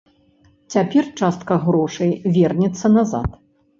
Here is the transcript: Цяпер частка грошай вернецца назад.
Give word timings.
Цяпер 0.75 1.03
частка 1.21 1.53
грошай 1.67 2.11
вернецца 2.39 2.87
назад. 2.99 3.29